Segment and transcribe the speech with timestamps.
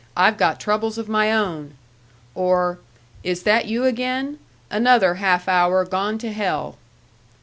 [0.17, 1.75] I've got troubles of my own!"
[2.33, 2.79] or,
[3.23, 4.39] "Is that you again?
[4.71, 6.75] Another half hour gone to hell!"